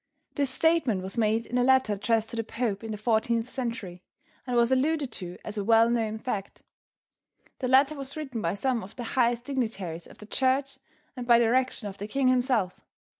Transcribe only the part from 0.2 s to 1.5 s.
This statement was made